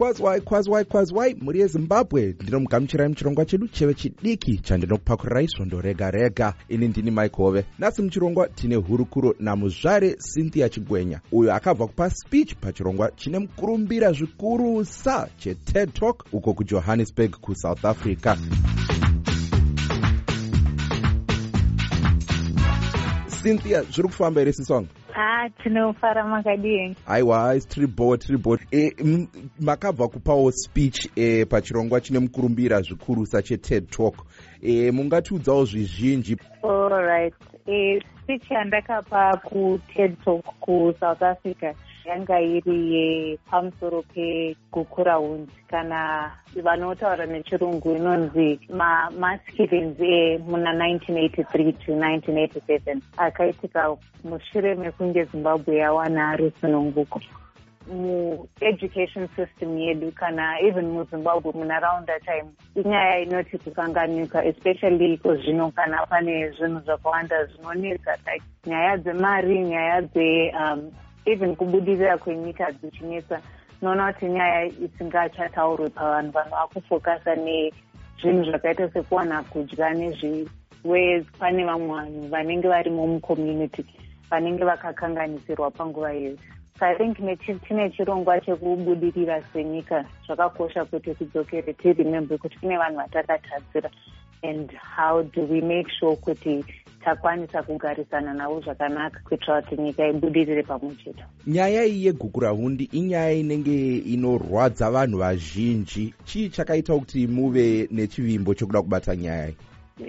kwazwai 0.00 0.40
kwazwai 0.40 0.84
kwazwai. 0.84 1.34
Mhuri 1.34 1.60
yezimbabwe 1.60 2.34
ndinomugamuchirai 2.40 3.08
muchirongwa 3.08 3.44
chedu 3.44 3.68
cheve 3.68 3.94
chidiki 3.94 4.58
chandinokupakurirai 4.58 5.48
svondo 5.48 5.80
rega 5.80 6.10
rega. 6.10 6.54
Ini 6.68 6.88
ndini 6.88 7.10
mike 7.10 7.36
hove. 7.36 7.64
Nhasi 7.78 8.02
muchirongwa 8.02 8.48
tine 8.48 8.74
hurukuro 8.76 9.34
namuzvare 9.40 10.16
cynthia 10.34 10.68
chigwenya 10.68 11.20
uyo 11.32 11.54
akabva 11.54 11.86
kupa 11.86 12.10
speech 12.10 12.54
pachirongwa 12.54 13.10
chine 13.10 13.38
mukurumbira 13.38 14.12
zvikurusa 14.12 15.28
cheted 15.38 15.92
talk 15.92 16.24
uko 16.32 16.54
kujohannesburg 16.54 17.30
kusouth 17.30 17.84
africa. 17.84 18.36
Cynthia 23.42 23.82
zviri 23.82 24.08
kufamba 24.08 24.40
here 24.40 24.52
sisongo 24.52 24.88
ha 25.20 25.50
tinofara 25.62 26.24
makadii 26.24 26.96
aiwa 27.06 27.60
tiribo 27.60 28.16
tiribo 28.16 28.58
e, 28.72 28.92
makabva 29.60 30.08
kupawo 30.08 30.52
speech 30.52 31.08
e, 31.16 31.44
pachirongwa 31.44 32.00
chine 32.00 32.18
mukurumbira 32.18 32.80
zvikurusa 32.80 33.42
cheted 33.42 33.90
talk. 33.90 34.14
E, 34.62 34.90
mungatiudzawo 34.90 35.64
zvizhinji. 35.64 36.36
Allright 36.62 37.34
e, 37.66 38.00
speech 38.22 38.50
yandakapa 38.50 39.36
kuted 39.36 40.16
talk 40.24 40.44
kusouth 40.60 41.22
africa 41.22 41.74
yanga 42.10 42.40
iri 42.40 42.76
yepamusoro 42.94 44.02
pegukurahundi 44.12 45.52
kana 45.70 46.30
vanotaura 46.64 47.26
nechirungu 47.26 47.88
inonzi 47.96 48.48
mamasculins 48.80 50.00
emuna 50.00 50.72
1983 50.72 51.72
to 51.82 51.92
1987 51.92 53.00
akaitika 53.16 53.96
mushure 54.24 54.74
mekunge 54.74 55.24
zimbabwe 55.24 55.76
yawana 55.76 56.36
rusununguko 56.36 57.20
mueducation 57.90 59.28
system 59.36 59.78
yedu 59.78 60.12
kana 60.12 60.60
even 60.60 60.86
muzimbabwe 60.90 61.52
munharaunda 61.52 62.20
time 62.20 62.50
inyaya 62.74 63.20
inoti 63.20 63.58
kukanganika 63.58 64.44
especially 64.44 65.14
iko 65.14 65.36
zvino 65.36 65.70
kana 65.70 66.06
pane 66.06 66.50
zvinhu 66.50 66.80
zvakawanda 66.80 67.44
zvinonetsa 67.44 68.16
like 68.26 68.44
nyaya 68.66 68.96
dzemari 68.96 69.60
nyaya 69.60 70.02
dze 70.02 70.52
um, 70.60 70.90
even 71.26 71.56
kubudirira 71.56 72.18
kwenyika 72.18 72.72
dzichinetsa 72.72 73.40
noona 73.82 74.12
kuti 74.12 74.26
nyaya 74.26 74.64
isingachataurwi 74.66 75.90
pavanhu 75.90 76.32
vanhu 76.32 76.50
vakufokasa 76.50 77.34
nezvinhu 77.34 78.44
zvakaita 78.44 78.88
sekuwana 78.92 79.42
kudya 79.42 79.94
nezviwe 79.94 81.24
pane 81.38 81.64
vamwe 81.64 81.94
vanhu 81.94 82.28
vanenge 82.28 82.68
varimo 82.68 83.06
mucommunity 83.06 83.84
vanenge 84.30 84.64
vakakanganisirwa 84.64 85.70
panguva 85.70 86.14
iyoyo 86.14 86.38
so 86.80 86.86
i 86.86 86.94
think 86.94 87.18
tine 87.18 87.90
chirongwa 87.90 88.40
chekubudirira 88.40 89.42
senyika. 89.52 90.04
Zvakakosha 90.26 90.84
kuti 90.84 91.14
tidzokere 91.14 91.72
tiremembe 91.72 92.38
kuti 92.38 92.56
kune 92.58 92.78
vanhu 92.78 92.96
vatakatadzira. 92.96 93.90
And 94.42 94.72
how 94.72 95.20
do 95.22 95.42
we 95.42 95.60
make 95.60 95.90
sure 95.90 96.16
kuti 96.16 96.64
takwanisa 97.04 97.62
kugarisana 97.62 98.34
navo 98.34 98.60
zvakanaka 98.60 99.20
kuitira 99.24 99.62
kuti 99.62 99.82
nyika 99.82 100.08
ibudirire 100.08 100.62
pamwe 100.62 100.94
chete 101.04 101.24
nyaya 101.46 101.84
iyi 101.84 102.06
yegukurahundi 102.06 102.84
inyaya 102.92 103.32
inenge 103.32 103.96
inorwadza 103.98 104.90
vanhu 104.90 105.18
vazhinji. 105.18 106.14
Chii 106.24 106.48
chakaita 106.48 106.94
kuti 106.98 107.26
muve 107.26 107.88
nechivimbo 107.90 108.54
chokuda 108.54 108.82
kubata 108.82 109.16
nyaya 109.16 109.48
iyi? 109.48 109.56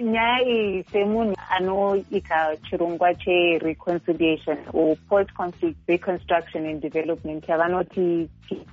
Nyaya 0.02 0.48
iyi 0.48 0.84
semunhu 0.92 1.34
anoita 1.50 2.56
chirongwa 2.70 3.14
chereconciliation 3.14 4.58
or 4.72 4.96
post 5.08 5.32
conflict 5.34 5.76
reconstruction 5.88 6.66
and 6.66 6.80
development 6.82 7.48
yavanoti 7.48 8.28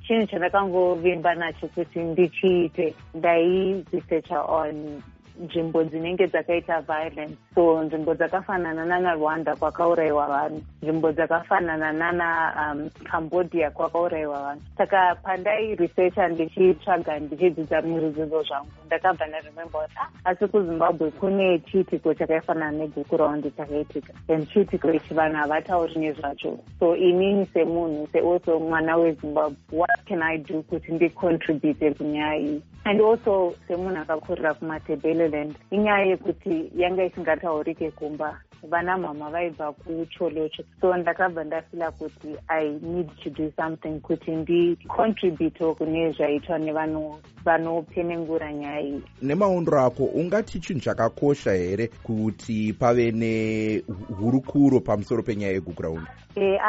chinhu 0.07 0.25
chandakangovimba 0.27 1.35
nacho 1.35 1.67
kuti 1.67 1.99
ndichiite. 1.99 2.95
Ndairesearcha 3.15 4.41
on 4.43 5.01
nzvimbo 5.39 5.83
dzinenge 5.83 6.27
dzakaita 6.27 6.81
violence. 6.81 7.37
So 7.55 7.83
nzvimbo 7.83 8.13
dzakafanana 8.15 8.85
nanarwanda 8.85 9.55
kwakaurayiwa 9.55 10.27
vanhu. 10.27 10.61
Nzvimbo 10.81 11.11
dzakafanana 11.11 11.91
nana 11.91 12.27
um, 12.61 12.89
cambodia 13.03 13.71
kwakaurayiwa 13.71 14.39
vanhu. 14.41 14.61
Saka 14.77 15.15
pandairesearcha 15.15 16.27
ndichitsvaga 16.27 17.19
ndichidzidza 17.19 17.81
muridzidzo 17.81 18.43
zvangu 18.43 18.69
ndakabva 18.85 19.27
ndarememba 19.27 19.79
kuti 19.79 19.93
ah, 19.97 20.29
asi 20.29 20.47
kuzimbabwe 20.47 21.11
kune 21.11 21.59
chiitiko 21.59 22.13
chakaifanana 22.13 22.71
neguraundi 22.71 23.51
chakaitika 23.51 24.13
and 24.29 24.47
chiitiko 24.49 24.91
ichi 24.93 25.13
vanhu 25.13 25.37
havatauri 25.37 25.95
nezvacho. 25.95 26.59
So 26.79 26.95
inini 26.95 27.45
semunhu 27.45 28.07
sealso 28.11 28.59
mwana 28.59 28.97
wezimbabwe 28.97 29.57
what 29.71 30.05
can 30.05 30.21
i 30.21 30.37
do 30.37 30.61
kuti 30.61 30.91
ndicontribute 30.91 31.93
kunyaya 31.93 32.37
iyi 32.37 32.61
and 32.85 33.01
also 33.01 33.55
semunhu 33.67 34.01
akakurira 34.01 34.53
kumatebeleland 34.53 35.55
inyaya 35.71 36.05
yekuti 36.05 36.71
yanga 36.75 37.03
isingataurike 37.05 37.91
kumba 37.91 38.41
vana 38.63 38.97
mama 38.97 39.29
vaibva 39.29 39.71
kucholocho. 39.73 40.63
So 40.81 40.97
ndakabva 40.97 41.43
ndafila 41.43 41.91
kuti 41.91 42.35
i 42.47 42.69
need 42.81 43.09
to 43.23 43.29
do 43.29 43.51
something 43.55 43.99
kuti 43.99 44.31
ndicontribute 44.31 45.73
kune 45.73 46.11
zvaitwa 46.11 46.59
nevanhu 46.59 47.19
vanopenengura 47.45 48.53
nyaya 48.53 48.81
iyi. 48.81 49.01
Nemaondero 49.21 49.79
ako 49.81 50.03
ungati 50.03 50.59
chinhu 50.59 50.81
chakakosha 50.81 51.51
here 51.51 51.87
kuti 52.03 52.73
pave 52.73 53.11
nehurukuro 53.11 54.79
pamusoro 54.79 55.23
penyaya 55.23 55.53
yegukurauni 55.53 56.07
e, 56.35 56.59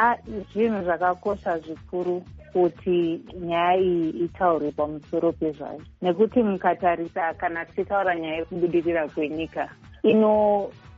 zvinhu 0.53 0.83
zvakakosha 0.83 1.59
zvikuru 1.59 2.23
kuti 2.53 3.21
nyaya 3.39 3.77
iyi 3.77 4.09
itaurwe 4.09 4.71
pamusoro 4.71 5.31
pezvayo. 5.31 5.81
Nekuti 6.01 6.43
mukatarisa 6.43 7.33
kana 7.33 7.65
tichitaura 7.65 8.15
nyaya 8.15 8.35
yekubudirira 8.35 9.07
kwenyika 9.07 9.69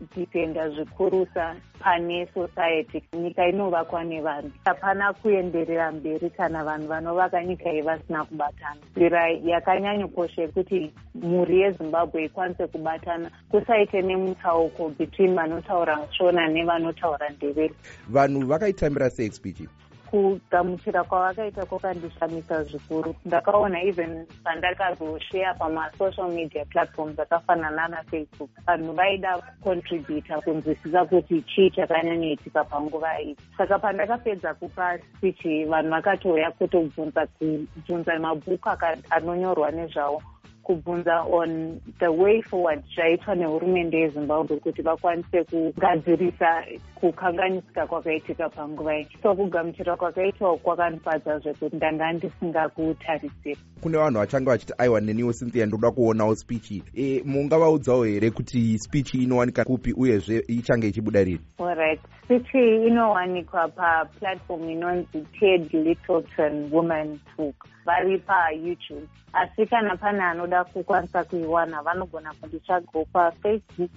inodhipenda 0.04 0.70
zvikurusa 0.70 1.56
pane 1.80 2.28
society 2.34 3.04
nyika 3.14 3.48
inovakwa 3.48 4.04
nevanhu. 4.04 4.52
Hapana 4.66 5.14
kuenderera 5.14 5.92
mberi 5.92 6.30
kana 6.30 6.64
vanhu 6.64 6.88
vanovaka 6.88 7.44
nyika 7.44 7.72
iyi 7.74 7.82
vasina 7.82 8.26
kubatana. 8.26 8.82
Nzira 8.96 9.30
yakanyanyokosha 9.30 10.42
yekuti 10.42 10.94
mhuri 11.16 11.62
yezimbabwe 11.62 12.26
ikwanise 12.26 12.68
kubatana. 12.68 13.32
Kusaite 13.50 14.02
nemutsauko 14.02 14.90
between 14.90 15.36
vanotaura 15.36 16.08
shona 16.12 16.48
nevanotaura 16.48 17.30
ndevere 17.30 17.74
vanhu 18.10 18.48
vakaitambira 18.48 19.10
seexpechi 19.10 19.68
kugamuchira 20.14 21.04
kwavakaita 21.04 21.66
kwakandishamisa 21.66 22.64
zvikuru. 22.64 23.16
Ndakaona 23.26 23.82
even 23.82 24.26
pandakazosheya 24.44 25.54
pamasocial 25.54 26.32
media 26.32 26.66
platforms 26.66 27.20
akafanana 27.20 27.88
nafacebook 27.88 28.50
vanhu 28.68 28.94
vaida 28.94 29.38
kucontributa 29.38 30.42
kunzwisisa 30.42 31.06
kuti 31.06 31.42
chii 31.42 31.70
chakanyanyoitika 31.70 32.64
panguva 32.64 33.22
iyi. 33.22 33.38
Saka 33.58 33.80
pandakapedza 33.80 34.54
kupa 34.54 34.98
spichi 34.98 35.66
vanhu 35.66 35.90
vakatouya 35.90 36.52
kutobvunza 36.52 38.20
mabhuku 38.20 38.70
anonyorwa 39.10 39.72
nezvavo 39.72 40.22
kubvunza 40.64 41.22
on 41.32 41.80
the 42.00 42.08
way 42.08 42.42
forward 42.42 42.84
zvaitwa 42.96 43.36
nehurumende 43.36 43.98
yezimbabwe 43.98 44.58
kuti 44.58 44.82
vakwanise 44.82 45.44
kugadzirisa 45.44 46.64
kukanganisika 46.96 47.88
kwakaitika 47.88 48.50
panguva 48.50 48.98
iyi. 48.98 49.08
So 49.24 49.36
kugamuchira 49.36 49.96
kwakaitwa 49.96 50.58
kwakandifadza 50.58 51.40
zvekuti 51.40 51.76
ndanga 51.76 52.14
ndisingakutarisiri. 52.14 53.58
Kune 53.82 53.98
vanhu 53.98 54.20
vachange 54.20 54.50
vachiti 54.50 54.74
aiwa 54.78 55.02
neniwo 55.02 55.34
cynthia 55.34 55.66
ndoda 55.66 55.92
kuonawo 55.92 56.36
speech 56.36 56.72
iyi. 56.72 56.84
E, 56.96 57.24
mungavaudzawo 57.26 58.04
here 58.04 58.32
kuti 58.32 58.80
speech 58.80 59.14
inowanika 59.14 59.64
kupi 59.64 59.94
uyezve 59.94 60.44
ichange 60.48 60.88
ichibuda 60.88 61.24
rini? 61.24 61.42
Allright 61.58 62.02
iyi 62.30 62.88
inowanikwa 62.88 63.68
paplatform 63.68 64.70
inonzi 64.70 65.22
ted 65.40 65.74
littleton 65.74 66.70
woman 66.72 67.20
talk 67.38 67.56
vari 67.86 68.18
payoutube 68.18 69.08
asi 69.34 69.66
kana 69.66 69.98
pane 69.98 70.24
anoda 70.24 70.64
kukwanisa 70.64 71.24
kuiwana 71.24 71.82
vanogona 71.82 72.34
kunditsvagawo 72.34 73.06
pafacebook 73.06 73.92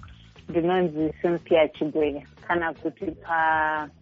ndinonzi 0.49 1.13
cynthia 1.21 1.67
chigwenya. 1.67 2.25
Kana 2.47 2.73
kuti 2.73 3.05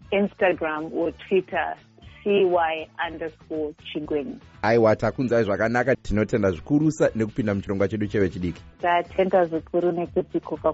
painstagram 0.10 0.92
or 0.94 1.12
twitter 1.12 1.76
cy 2.24 2.88
underscore 3.08 3.74
chigwenya. 3.94 4.36
Aiwa 4.62 4.96
takunzai 4.96 5.44
zvakanaka. 5.44 5.96
Tinotenda 5.96 6.52
zvikurusa 6.52 7.10
nekupinda 7.16 7.56
muchirongwa 7.56 7.88
chedu 7.88 8.08
cheve 8.08 8.30
chidiki. 8.30 8.62
Tatenda 8.82 9.46
zvikuru 9.46 9.92
nekuti 9.92 10.40
koka 10.40 10.74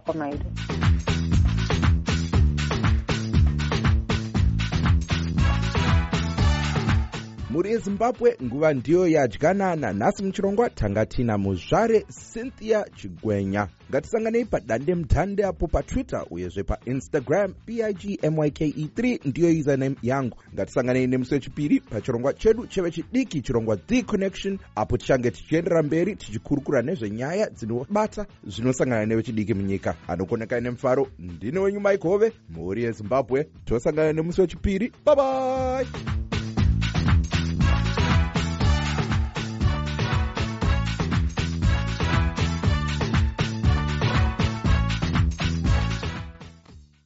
mhuri 7.51 7.71
yezimbabwe 7.71 8.38
nguva 8.44 8.74
ndiyo 8.74 9.07
yadyanana 9.07 9.75
nanhasi 9.75 10.24
muchirongwa 10.24 10.69
tanga 10.69 11.06
tina 11.06 11.38
muzvare 11.38 12.06
cynthia 12.33 12.86
chigwenya 12.95 13.68
ngatisanganei 13.89 14.45
padandemutande 14.45 15.45
apo 15.45 15.68
patwitter 15.68 16.25
uyezve 16.30 16.63
painstagram 16.63 17.53
bigmyke3 17.68 19.19
ndiyo 19.30 19.50
username 19.59 19.95
yangu 20.01 20.38
ngatisanganei 20.53 21.07
nemusi 21.07 21.33
wechipiri 21.33 21.80
pachirongwa 21.80 22.33
chedu 22.33 22.68
cheve 22.68 22.92
chidiki 22.92 23.42
chirongwa 23.42 23.77
the 23.77 24.01
connection 24.03 24.59
apo 24.75 24.98
tichange 24.98 25.31
tichiendera 25.31 25.83
mberi 25.83 26.15
tichikurukura 26.15 26.81
nezvenyaya 26.81 27.50
dzinobata 27.50 28.25
zvinosangana 28.48 29.06
nevechidiki 29.06 29.53
munyika 29.53 29.95
anokonekai 30.07 30.62
nemufaro 30.62 31.07
ndine 31.19 31.59
wenyu 31.59 31.80
mike 31.80 32.07
hove 32.07 32.33
mhuri 32.50 32.83
yezimbabwe 32.83 33.48
tosangana 33.65 34.13
nemusi 34.13 34.42
wechipiri 34.42 34.92
babai 35.06 35.88